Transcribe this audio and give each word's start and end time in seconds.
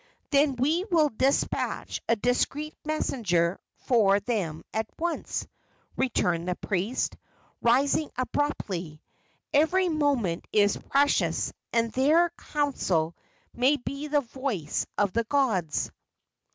"Then 0.31 0.55
will 0.55 0.85
we 0.89 1.15
despatch 1.17 2.01
a 2.09 2.15
discreet 2.15 2.73
messenger 2.83 3.59
for 3.85 4.19
them 4.19 4.63
at 4.73 4.87
once," 4.97 5.45
returned 5.95 6.47
the 6.49 6.55
priest, 6.55 7.17
rising 7.61 8.09
abruptly. 8.17 8.99
"Every 9.53 9.89
moment 9.89 10.47
is 10.51 10.75
precious, 10.75 11.53
and 11.71 11.91
their 11.91 12.31
counsel 12.31 13.15
may 13.53 13.77
be 13.77 14.07
the 14.07 14.21
voice 14.21 14.87
of 14.97 15.13
the 15.13 15.25
gods." 15.25 15.91